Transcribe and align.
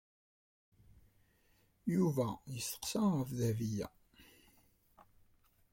Yuba 1.95 2.27
yesteqsa 2.53 3.01
ɣef 3.17 3.29
Dahbiya. 3.37 3.87